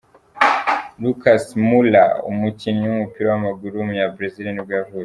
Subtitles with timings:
[1.01, 4.99] Lucas Moura, umukinnyi w’umupira w’amaguru w’umunyabrazil nibwo yavutse.